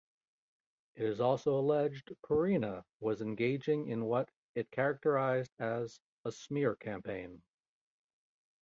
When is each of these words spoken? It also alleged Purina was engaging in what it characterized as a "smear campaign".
It 0.95 1.19
also 1.21 1.59
alleged 1.59 2.11
Purina 2.25 2.83
was 3.01 3.21
engaging 3.21 3.87
in 3.89 4.05
what 4.05 4.31
it 4.55 4.71
characterized 4.71 5.51
as 5.59 5.99
a 6.25 6.31
"smear 6.31 6.75
campaign". 6.75 7.43